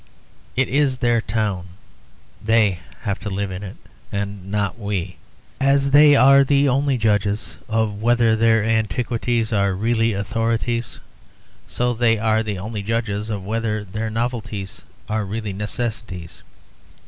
[0.55, 1.67] It is their town;
[2.43, 3.75] they have to live in it,
[4.11, 5.17] and not we.
[5.59, 10.97] As they are the only judges of whether their antiquities are really authorities,
[11.67, 16.41] so they are the only judges of whether their novelties are really necessities.